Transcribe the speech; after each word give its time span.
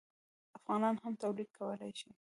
افغانان 0.57 0.95
هم 1.03 1.13
تولید 1.21 1.49
کولی 1.57 1.91
شي. 1.99 2.09